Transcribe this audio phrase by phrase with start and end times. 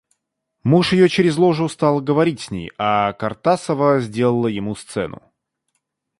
[0.63, 5.21] Муж ее через ложу стал говорить с ней, а Картасова сделала ему сцену.